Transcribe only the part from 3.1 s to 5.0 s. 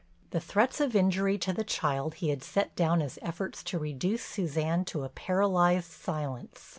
efforts to reduce Suzanne